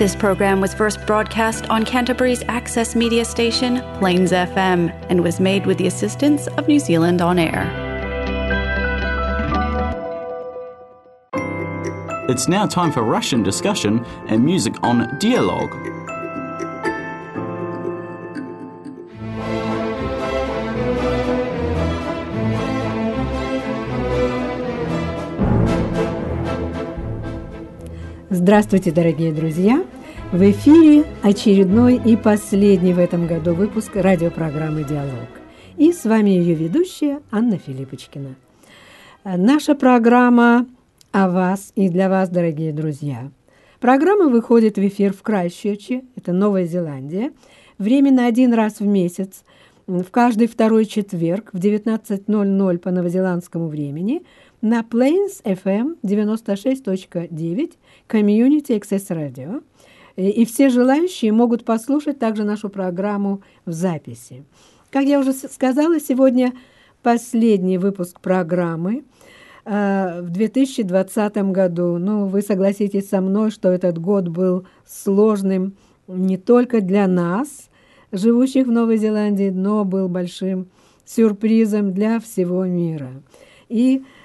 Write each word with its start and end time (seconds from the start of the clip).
This 0.00 0.16
program 0.16 0.62
was 0.62 0.72
first 0.72 1.04
broadcast 1.06 1.68
on 1.68 1.84
Canterbury's 1.84 2.42
access 2.48 2.96
media 2.96 3.22
station, 3.22 3.82
Plains 3.98 4.32
FM, 4.32 4.90
and 5.10 5.22
was 5.22 5.38
made 5.38 5.66
with 5.66 5.76
the 5.76 5.86
assistance 5.86 6.46
of 6.56 6.66
New 6.68 6.78
Zealand 6.78 7.20
On 7.20 7.38
Air. 7.38 7.68
It's 12.30 12.48
now 12.48 12.64
time 12.64 12.92
for 12.92 13.02
Russian 13.02 13.42
discussion 13.42 14.02
and 14.28 14.42
music 14.42 14.72
on 14.82 15.18
Dialogue. 15.18 15.99
Здравствуйте, 28.32 28.92
дорогие 28.92 29.32
друзья! 29.32 29.84
В 30.30 30.40
эфире 30.52 31.04
очередной 31.20 31.96
и 31.96 32.16
последний 32.16 32.94
в 32.94 33.00
этом 33.00 33.26
году 33.26 33.54
выпуск 33.54 33.96
радиопрограммы 33.96 34.84
«Диалог». 34.84 35.28
И 35.76 35.92
с 35.92 36.04
вами 36.04 36.30
ее 36.30 36.54
ведущая 36.54 37.22
Анна 37.32 37.58
Филиппочкина. 37.58 38.36
Наша 39.24 39.74
программа 39.74 40.68
о 41.10 41.28
вас 41.28 41.72
и 41.74 41.88
для 41.88 42.08
вас, 42.08 42.28
дорогие 42.28 42.72
друзья. 42.72 43.32
Программа 43.80 44.28
выходит 44.28 44.76
в 44.76 44.86
эфир 44.86 45.12
в 45.12 45.22
Крайщерче, 45.22 46.04
это 46.14 46.32
Новая 46.32 46.66
Зеландия, 46.66 47.32
временно 47.78 48.26
один 48.26 48.54
раз 48.54 48.78
в 48.78 48.86
месяц, 48.86 49.42
в 49.88 50.04
каждый 50.04 50.46
второй 50.46 50.84
четверг 50.84 51.50
в 51.52 51.58
19.00 51.58 52.78
по 52.78 52.90
новозеландскому 52.92 53.66
времени 53.66 54.22
на 54.62 54.82
Plains 54.82 55.42
FM 55.44 55.96
96.9 56.02 57.72
Community 58.08 58.78
Access 58.78 59.08
Radio. 59.10 59.62
И 60.16 60.44
все 60.44 60.68
желающие 60.68 61.32
могут 61.32 61.64
послушать 61.64 62.18
также 62.18 62.44
нашу 62.44 62.68
программу 62.68 63.42
в 63.64 63.72
записи. 63.72 64.44
Как 64.90 65.04
я 65.04 65.18
уже 65.20 65.32
сказала, 65.32 65.98
сегодня 66.00 66.52
последний 67.02 67.78
выпуск 67.78 68.20
программы 68.20 69.04
э, 69.64 70.20
в 70.20 70.30
2020 70.30 71.36
году. 71.52 71.96
Ну, 71.98 72.26
вы 72.26 72.42
согласитесь 72.42 73.08
со 73.08 73.20
мной, 73.20 73.50
что 73.50 73.68
этот 73.68 73.98
год 73.98 74.28
был 74.28 74.66
сложным 74.86 75.74
не 76.06 76.36
только 76.36 76.80
для 76.80 77.06
нас, 77.06 77.70
живущих 78.12 78.66
в 78.66 78.72
Новой 78.72 78.98
Зеландии, 78.98 79.50
но 79.50 79.84
был 79.84 80.08
большим 80.08 80.68
сюрпризом 81.06 81.94
для 81.94 82.20
всего 82.20 82.66
мира. 82.66 83.22
И 83.68 83.98
э, 83.98 84.19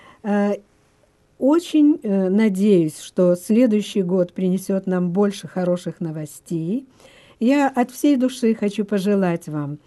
очень 1.38 2.00
э, 2.02 2.30
надеюсь, 2.30 3.00
что 3.00 3.36
следующий 3.36 4.02
год 4.02 4.34
принесет 4.34 4.88
нам 4.88 5.12
больше 5.12 5.48
хороших 5.48 6.00
новостей. 6.00 6.86
Я 7.40 7.68
от 7.68 7.92
всей 7.92 8.16
души 8.16 8.56
хочу 8.56 8.86
пожелать 8.86 9.48
вам 9.48 9.78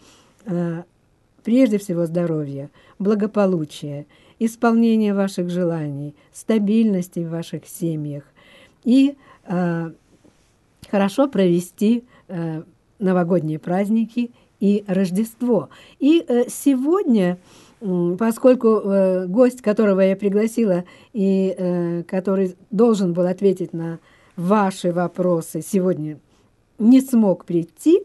э, 0.44 0.82
прежде 1.44 1.78
всего 1.78 2.04
здоровья, 2.04 2.68
благополучия, 2.98 4.06
исполнения 4.38 5.14
ваших 5.14 5.48
желаний, 5.48 6.14
стабильности 6.32 7.20
в 7.20 7.30
ваших 7.30 7.66
семьях 7.66 8.24
и 8.84 9.16
э, 9.46 9.90
хорошо 10.90 11.28
провести 11.28 12.04
э, 12.28 12.62
новогодние 12.98 13.58
праздники 13.58 14.30
и 14.60 14.84
Рождество. 14.86 15.70
И 15.98 16.24
э, 16.28 16.44
сегодня 16.48 17.38
поскольку 18.18 18.68
э, 18.68 19.26
гость, 19.26 19.62
которого 19.62 20.00
я 20.00 20.16
пригласила 20.16 20.84
и 21.12 21.54
э, 21.56 22.02
который 22.04 22.56
должен 22.70 23.12
был 23.12 23.26
ответить 23.26 23.72
на 23.72 24.00
ваши 24.36 24.92
вопросы, 24.92 25.62
сегодня 25.62 26.18
не 26.78 27.00
смог 27.00 27.44
прийти, 27.44 28.00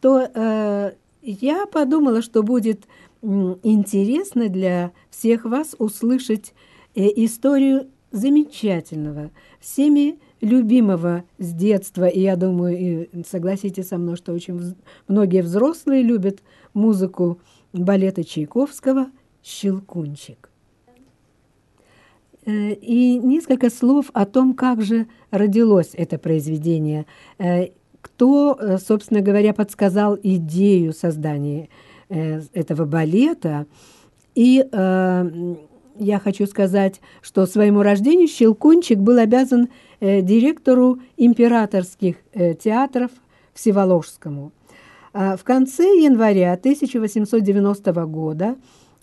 то 0.00 0.28
э, 0.32 0.92
я 1.22 1.66
подумала, 1.66 2.22
что 2.22 2.42
будет 2.42 2.84
интересно 3.22 4.48
для 4.48 4.92
всех 5.10 5.44
вас 5.44 5.74
услышать 5.78 6.54
э, 6.94 7.06
историю 7.16 7.88
замечательного, 8.12 9.30
всеми 9.60 10.18
любимого 10.40 11.24
с 11.38 11.52
детства, 11.52 12.06
и 12.06 12.20
я 12.20 12.36
думаю, 12.36 12.78
и 12.78 13.22
согласитесь 13.28 13.88
со 13.88 13.98
мной, 13.98 14.16
что 14.16 14.32
очень 14.32 14.76
многие 15.08 15.42
взрослые 15.42 16.02
любят 16.02 16.40
музыку 16.74 17.40
балета 17.78 18.24
Чайковского 18.24 19.06
«Щелкунчик». 19.42 20.50
Э, 22.46 22.72
и 22.72 23.18
несколько 23.18 23.70
слов 23.70 24.06
о 24.12 24.24
том, 24.24 24.54
как 24.54 24.80
же 24.80 25.06
родилось 25.30 25.90
это 25.92 26.16
произведение. 26.16 27.06
Э, 27.38 27.68
кто, 28.00 28.56
э, 28.58 28.78
собственно 28.78 29.20
говоря, 29.20 29.52
подсказал 29.52 30.16
идею 30.22 30.92
создания 30.92 31.68
этого 32.08 32.84
балета. 32.84 33.66
И 34.36 34.64
я 35.98 36.18
хочу 36.22 36.46
сказать, 36.46 37.00
что 37.20 37.46
своему 37.46 37.82
рождению 37.82 38.28
Щелкунчик 38.28 38.98
был 38.98 39.18
обязан 39.18 39.70
директору 40.00 41.00
императорских 41.16 42.18
театров 42.32 43.10
Всеволожскому– 43.54 44.52
в 45.16 45.44
конце 45.44 45.84
января 45.84 46.52
1890 46.52 47.92
года, 48.06 48.56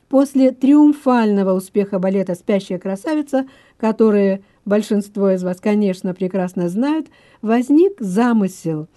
после 0.09 0.51
триумфального 0.51 1.53
успеха 1.53 1.97
балета 1.97 2.35
«Спящая 2.35 2.77
красавица», 2.77 3.47
который 3.77 4.43
большинство 4.63 5.31
из 5.31 5.43
вас, 5.43 5.59
конечно, 5.59 6.13
прекрасно 6.13 6.69
знают, 6.69 7.07
возник 7.41 7.99
замысел 7.99 8.87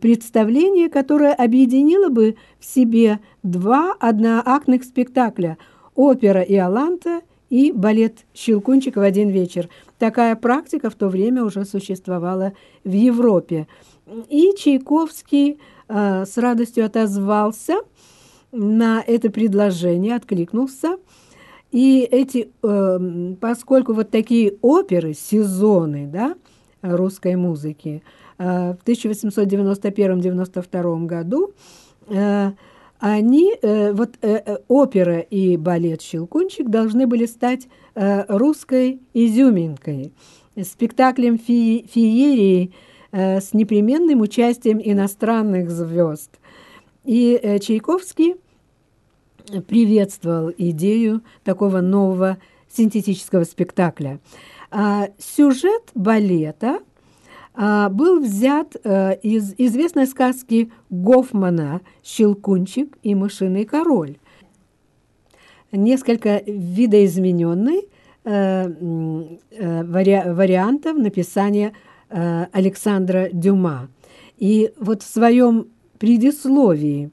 представление, 0.00 0.88
которое 0.88 1.34
объединило 1.34 2.08
бы 2.08 2.36
в 2.58 2.64
себе 2.64 3.20
два 3.42 3.94
одноактных 4.00 4.84
спектакля 4.84 5.58
«Опера 5.94 6.40
Иоланта» 6.40 7.20
и 7.50 7.72
балет 7.72 8.24
«Щелкунчик» 8.32 8.96
в 8.96 9.00
один 9.00 9.28
вечер. 9.28 9.68
Такая 9.98 10.34
практика 10.34 10.88
в 10.88 10.94
то 10.94 11.08
время 11.08 11.44
уже 11.44 11.66
существовала 11.66 12.54
в 12.84 12.92
Европе. 12.92 13.66
И 14.30 14.54
Чайковский 14.56 15.58
Э, 15.88 16.24
с 16.24 16.38
радостью 16.38 16.86
отозвался 16.86 17.74
на 18.52 19.02
это 19.06 19.30
предложение, 19.30 20.16
откликнулся. 20.16 20.96
И 21.72 22.08
эти, 22.10 22.50
э, 22.62 23.34
поскольку 23.40 23.92
вот 23.92 24.10
такие 24.10 24.56
оперы, 24.62 25.12
сезоны 25.14 26.06
да, 26.06 26.34
русской 26.82 27.36
музыки 27.36 28.02
э, 28.38 28.74
в 28.74 28.78
1891-92 28.86 31.06
году, 31.06 31.52
они, 33.00 33.54
вот 33.62 34.10
опера 34.68 35.18
и 35.18 35.56
балет 35.56 36.02
«Щелкунчик» 36.02 36.68
должны 36.68 37.06
были 37.06 37.24
стать 37.24 37.66
русской 37.94 39.00
изюминкой, 39.14 40.12
спектаклем 40.62 41.38
фи 41.38 41.86
феерии 41.90 42.74
с 43.14 43.52
непременным 43.52 44.22
участием 44.22 44.80
иностранных 44.82 45.70
звезд. 45.70 46.30
И 47.04 47.38
э, 47.40 47.58
Чайковский 47.60 48.36
приветствовал 49.68 50.52
идею 50.56 51.22
такого 51.44 51.80
нового 51.80 52.38
синтетического 52.68 53.44
спектакля. 53.44 54.18
А, 54.70 55.10
сюжет 55.18 55.90
балета 55.94 56.80
а, 57.54 57.88
был 57.90 58.20
взят 58.20 58.74
э, 58.82 59.16
из 59.22 59.54
известной 59.58 60.06
сказки 60.08 60.72
Гофмана 60.90 61.82
«Щелкунчик 62.02 62.98
и 63.02 63.14
мышиный 63.14 63.64
король». 63.64 64.16
Несколько 65.70 66.42
видоизмененный 66.46 67.88
вариантов 70.32 70.96
написания 70.96 71.68
Э, 71.68 71.93
Александра 72.52 73.28
Дюма. 73.32 73.88
И 74.38 74.72
вот 74.78 75.02
в 75.02 75.06
своем 75.06 75.68
предисловии 75.98 77.10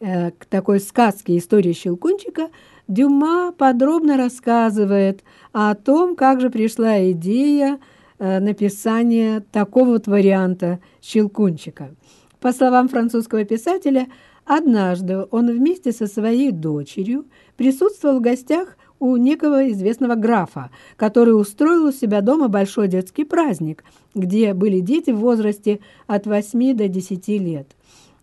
э, 0.00 0.30
к 0.32 0.44
такой 0.46 0.80
сказке 0.80 1.38
«История 1.38 1.72
Щелкунчика» 1.72 2.48
Дюма 2.86 3.52
подробно 3.56 4.16
рассказывает 4.16 5.24
о 5.52 5.74
том, 5.74 6.16
как 6.16 6.40
же 6.40 6.50
пришла 6.50 7.10
идея 7.12 7.78
э, 8.18 8.40
написания 8.40 9.40
такого 9.52 9.90
вот 9.90 10.06
варианта 10.06 10.80
«Щелкунчика». 11.00 11.94
По 12.40 12.52
словам 12.52 12.88
французского 12.88 13.44
писателя, 13.44 14.08
однажды 14.44 15.24
он 15.30 15.50
вместе 15.50 15.92
со 15.92 16.06
своей 16.06 16.50
дочерью 16.50 17.24
присутствовал 17.56 18.18
в 18.18 18.22
гостях 18.22 18.76
у 19.04 19.16
некого 19.16 19.70
известного 19.70 20.14
графа, 20.14 20.70
который 20.96 21.38
устроил 21.38 21.88
у 21.88 21.92
себя 21.92 22.22
дома 22.22 22.48
большой 22.48 22.88
детский 22.88 23.24
праздник, 23.24 23.84
где 24.14 24.54
были 24.54 24.80
дети 24.80 25.10
в 25.10 25.18
возрасте 25.18 25.80
от 26.06 26.26
8 26.26 26.74
до 26.74 26.88
10 26.88 27.28
лет. 27.28 27.68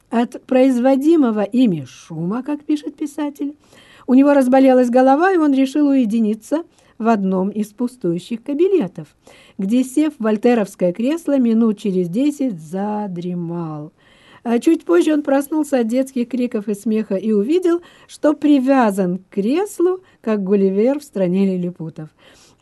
От 0.10 0.44
производимого 0.46 1.44
ими 1.44 1.86
шума, 1.88 2.42
как 2.42 2.64
пишет 2.64 2.96
писатель, 2.96 3.56
у 4.08 4.16
него 4.16 4.34
разболелась 4.34 4.90
голова, 4.90 5.32
и 5.32 5.38
он 5.38 5.54
решил 5.54 5.88
уединиться 5.88 6.64
в 6.98 7.08
одном 7.08 7.50
из 7.50 7.68
пустующих 7.68 8.44
кабинетов, 8.44 9.08
где, 9.60 9.84
сев 9.84 10.14
в 10.18 10.24
вольтеровское 10.24 10.94
кресло, 10.94 11.38
минут 11.38 11.78
через 11.78 12.10
десять 12.10 12.60
задремал. 12.60 13.94
А 14.44 14.60
чуть 14.60 14.86
позже 14.86 15.14
он 15.14 15.22
проснулся 15.22 15.80
от 15.80 15.88
детских 15.88 16.30
криков 16.30 16.68
и 16.68 16.74
смеха 16.74 17.16
и 17.16 17.32
увидел, 17.32 17.82
что 18.08 18.34
привязан 18.34 19.20
к 19.20 19.30
креслу, 19.30 20.00
как 20.22 20.44
Гулливер 20.44 21.00
в 21.00 21.04
стране 21.04 21.56
лилипутов. 21.56 22.10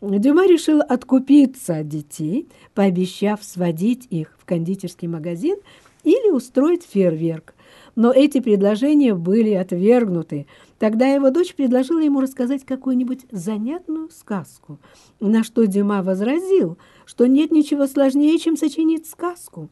Дюма 0.02 0.46
решил 0.46 0.80
откупиться 0.80 1.78
от 1.78 1.88
детей, 1.88 2.48
пообещав 2.74 3.42
сводить 3.42 4.06
их 4.10 4.34
в 4.38 4.44
кондитерский 4.44 5.08
магазин 5.08 5.56
или 6.04 6.30
устроить 6.30 6.84
фейерверк. 6.84 7.54
Но 7.96 8.12
эти 8.12 8.40
предложения 8.40 9.14
были 9.14 9.52
отвергнуты. 9.52 10.46
Тогда 10.78 11.06
его 11.06 11.30
дочь 11.30 11.54
предложила 11.54 12.00
ему 12.00 12.20
рассказать 12.20 12.64
какую-нибудь 12.64 13.26
занятную 13.30 14.08
сказку, 14.10 14.78
на 15.18 15.42
что 15.44 15.66
Дюма 15.66 16.02
возразил, 16.02 16.78
что 17.04 17.26
нет 17.26 17.50
ничего 17.50 17.86
сложнее, 17.86 18.38
чем 18.38 18.56
сочинить 18.56 19.06
сказку. 19.06 19.68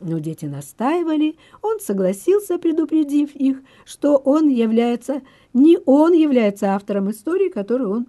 Но 0.00 0.18
дети 0.18 0.46
настаивали, 0.46 1.36
он 1.60 1.78
согласился, 1.80 2.58
предупредив 2.58 3.34
их, 3.36 3.58
что 3.84 4.16
он 4.16 4.48
является, 4.48 5.20
не 5.52 5.78
он 5.84 6.14
является 6.14 6.74
автором 6.74 7.10
истории, 7.10 7.50
которую 7.50 7.90
он 7.90 8.06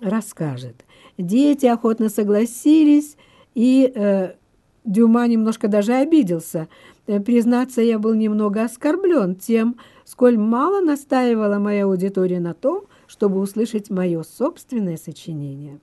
расскажет. 0.00 0.84
Дети 1.18 1.66
охотно 1.66 2.08
согласились, 2.08 3.16
и 3.54 3.92
э, 3.94 4.32
Дюма 4.84 5.26
немножко 5.26 5.68
даже 5.68 5.92
обиделся. 5.92 6.68
Э, 7.06 7.20
признаться, 7.20 7.82
я 7.82 7.98
был 7.98 8.14
немного 8.14 8.62
оскорблен 8.64 9.34
тем, 9.34 9.76
сколь 10.06 10.38
мало 10.38 10.80
настаивала 10.80 11.58
моя 11.58 11.84
аудитория 11.84 12.40
на 12.40 12.54
том, 12.54 12.84
чтобы 13.06 13.40
услышать 13.40 13.90
мое 13.90 14.22
собственное 14.22 14.96
сочинение. 14.96 15.78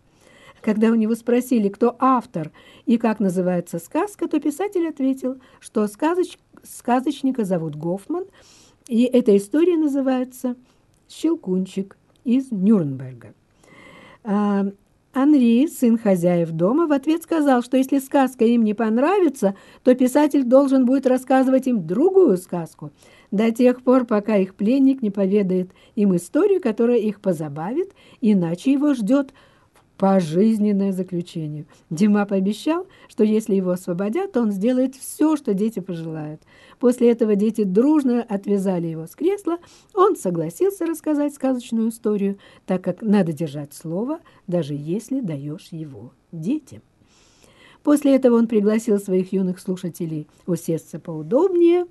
Когда 0.65 0.89
у 0.89 0.95
него 0.95 1.13
спросили, 1.13 1.69
кто 1.69 1.95
автор 1.99 2.51
и 2.87 2.97
как 2.97 3.19
называется 3.19 3.77
сказка, 3.77 4.27
то 4.27 4.39
писатель 4.39 4.87
ответил, 4.87 5.37
что 5.59 5.85
сказоч... 5.85 6.39
сказочника 6.63 7.45
зовут 7.45 7.75
Гофман, 7.75 8.25
и 8.87 9.03
эта 9.03 9.37
история 9.37 9.77
называется 9.77 10.55
«Щелкунчик» 11.07 11.97
из 12.23 12.51
Нюрнберга. 12.51 13.35
А, 14.23 14.65
Анри, 15.13 15.67
сын 15.67 15.99
хозяев 15.99 16.49
дома, 16.49 16.87
в 16.87 16.93
ответ 16.93 17.21
сказал, 17.21 17.61
что 17.61 17.77
если 17.77 17.99
сказка 17.99 18.43
им 18.45 18.63
не 18.63 18.73
понравится, 18.73 19.55
то 19.83 19.93
писатель 19.93 20.45
должен 20.45 20.87
будет 20.87 21.05
рассказывать 21.05 21.67
им 21.67 21.85
другую 21.85 22.37
сказку, 22.37 22.91
до 23.29 23.51
тех 23.51 23.83
пор, 23.83 24.05
пока 24.05 24.37
их 24.37 24.55
пленник 24.55 25.03
не 25.03 25.11
поведает 25.11 25.69
им 25.93 26.15
историю, 26.15 26.59
которая 26.59 26.97
их 26.97 27.21
позабавит, 27.21 27.91
иначе 28.19 28.71
его 28.71 28.95
ждет 28.95 29.31
пожизненное 29.97 30.91
заключение. 30.91 31.65
Дима 31.89 32.25
пообещал, 32.25 32.85
что 33.07 33.23
если 33.23 33.55
его 33.55 33.71
освободят, 33.71 34.33
то 34.33 34.41
он 34.41 34.51
сделает 34.51 34.95
все, 34.95 35.35
что 35.37 35.53
дети 35.53 35.79
пожелают. 35.79 36.41
После 36.79 37.11
этого 37.11 37.35
дети 37.35 37.63
дружно 37.63 38.21
отвязали 38.21 38.87
его 38.87 39.07
с 39.07 39.15
кресла. 39.15 39.57
Он 39.93 40.15
согласился 40.15 40.85
рассказать 40.85 41.33
сказочную 41.33 41.89
историю, 41.89 42.37
так 42.65 42.83
как 42.83 43.01
надо 43.01 43.31
держать 43.31 43.73
слово, 43.73 44.19
даже 44.47 44.73
если 44.73 45.21
даешь 45.21 45.69
его 45.71 46.11
детям. 46.31 46.81
После 47.83 48.15
этого 48.15 48.35
он 48.35 48.47
пригласил 48.47 48.99
своих 48.99 49.31
юных 49.31 49.59
слушателей 49.59 50.27
усесться 50.47 50.99
поудобнее 50.99 51.85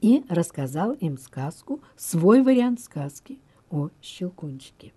и 0.00 0.24
рассказал 0.28 0.92
им 0.92 1.18
сказку, 1.18 1.80
свой 1.96 2.42
вариант 2.42 2.80
сказки 2.80 3.38
о 3.74 3.90
Щелкунчике. 4.00 4.92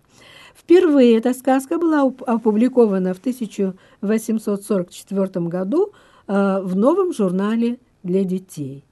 Впервые 0.54 1.18
эта 1.18 1.34
сказка 1.34 1.78
была 1.78 2.02
опубликована 2.02 3.12
в 3.14 3.18
1844 3.18 5.46
году 5.46 5.92
э, 6.26 6.60
в 6.62 6.76
новом 6.76 7.12
журнале 7.12 7.78
для 8.02 8.24
детей. 8.24 8.84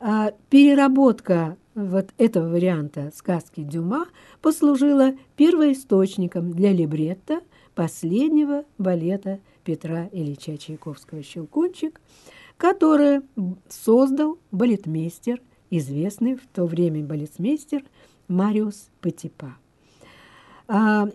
А 0.00 0.32
переработка 0.48 1.56
вот 1.74 2.08
этого 2.18 2.48
варианта 2.48 3.12
сказки 3.14 3.62
Дюма 3.62 4.06
послужила 4.40 5.12
первоисточником 5.36 6.52
для 6.52 6.72
либретто 6.72 7.40
последнего 7.74 8.64
балета 8.78 9.40
Петра 9.64 10.08
Ильича 10.12 10.56
Чайковского 10.56 11.22
«Щелкунчик», 11.22 12.00
который 12.56 13.20
создал 13.68 14.38
балетмейстер, 14.50 15.42
известный 15.70 16.34
в 16.34 16.46
то 16.52 16.64
время 16.64 17.04
балетмейстер 17.04 17.84
Мариус 18.28 18.88
Патипа. 19.00 19.56
А, 20.68 21.08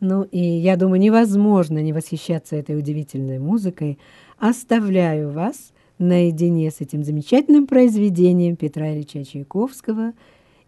Ну 0.00 0.22
и 0.24 0.38
я 0.38 0.76
думаю, 0.76 1.00
невозможно 1.00 1.78
не 1.78 1.94
восхищаться 1.94 2.56
этой 2.56 2.76
удивительной 2.76 3.38
музыкой, 3.38 3.98
оставляю 4.44 5.30
вас 5.30 5.72
наедине 5.98 6.70
с 6.70 6.82
этим 6.82 7.02
замечательным 7.02 7.66
произведением 7.66 8.56
Петра 8.56 8.92
Ильича 8.92 9.24
Чайковского 9.24 10.12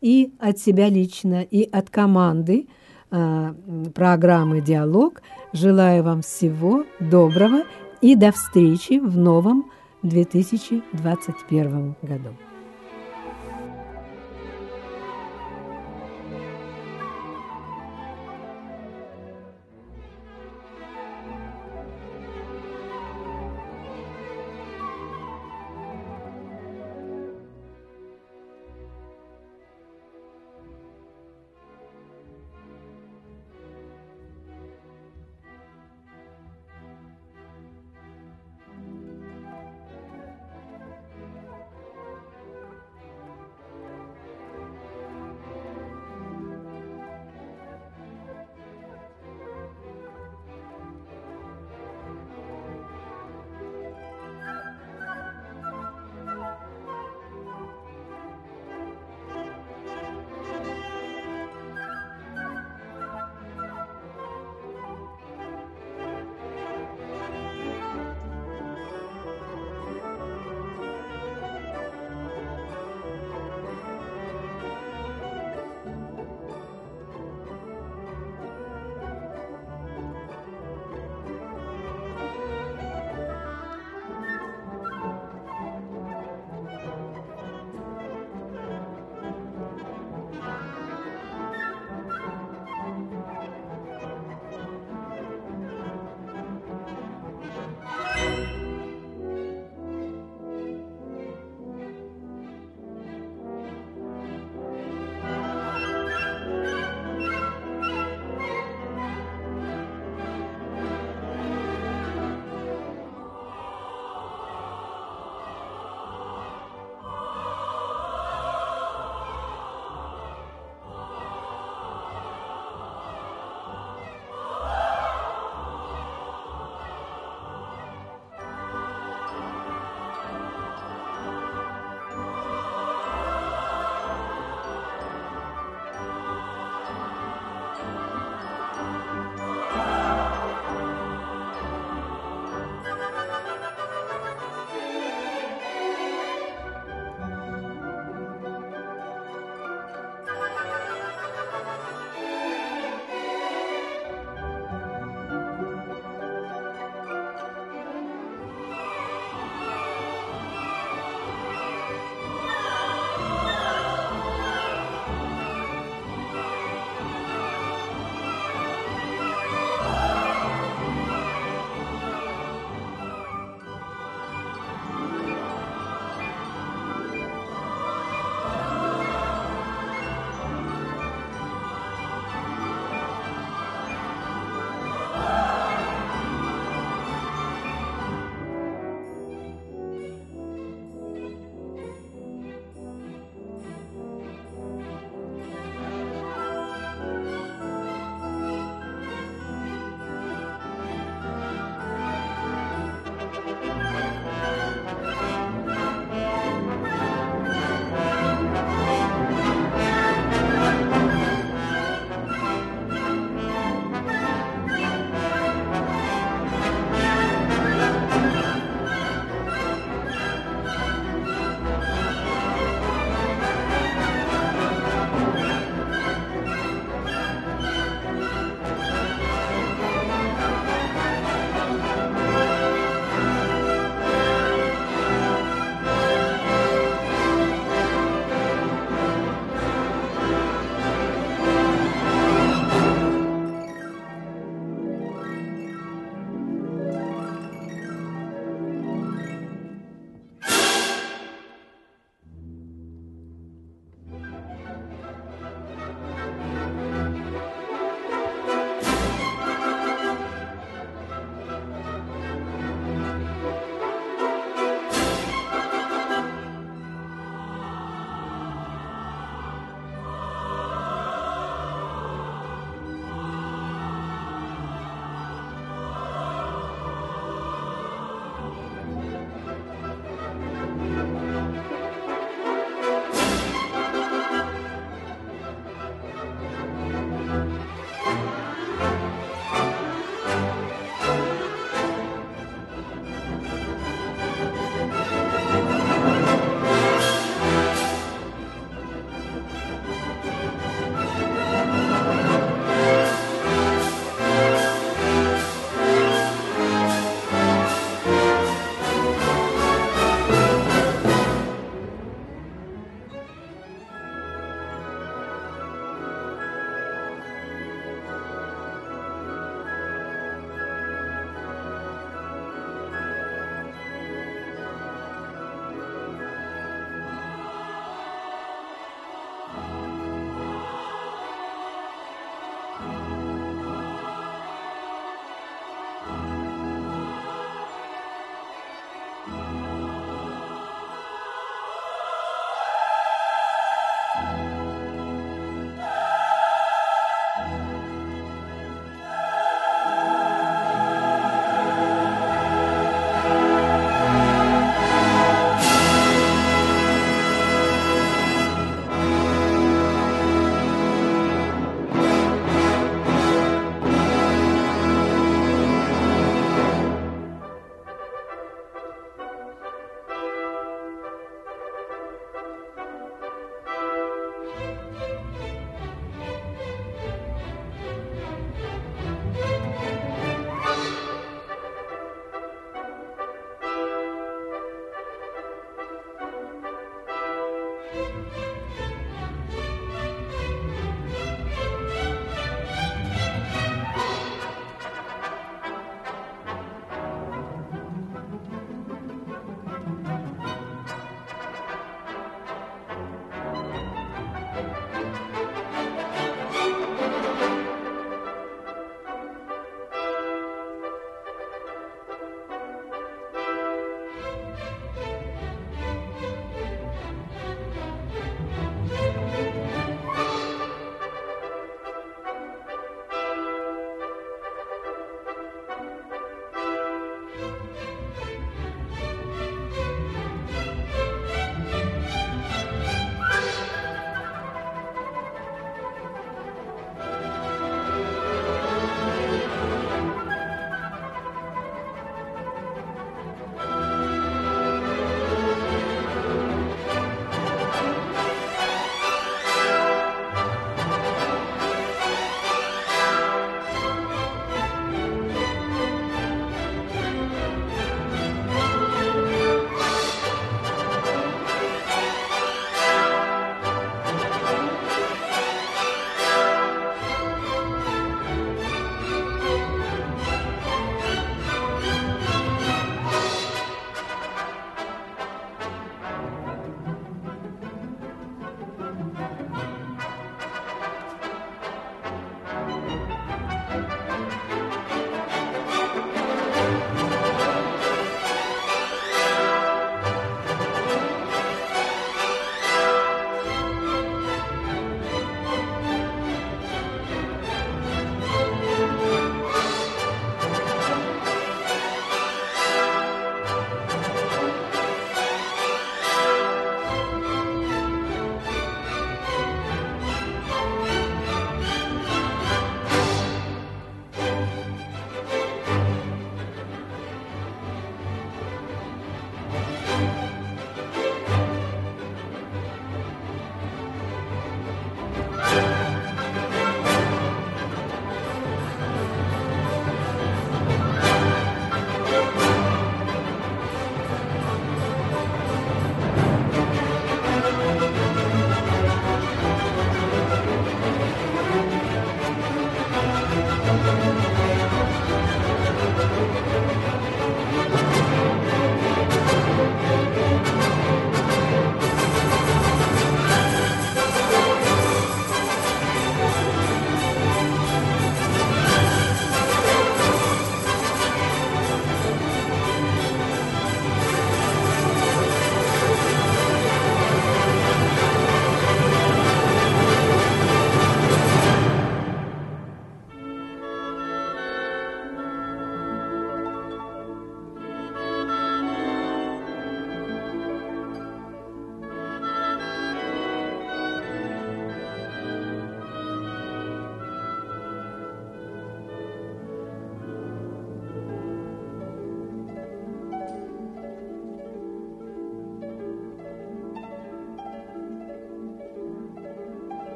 и 0.00 0.32
от 0.38 0.58
себя 0.58 0.88
лично, 0.88 1.42
и 1.42 1.68
от 1.70 1.90
команды 1.90 2.68
э, 3.10 3.54
программы 3.94 4.62
«Диалог». 4.62 5.20
Желаю 5.52 6.02
вам 6.04 6.22
всего 6.22 6.84
доброго 7.00 7.64
и 8.00 8.14
до 8.14 8.32
встречи 8.32 8.98
в 8.98 9.18
новом 9.18 9.70
2021 10.02 11.96
году. 12.00 12.45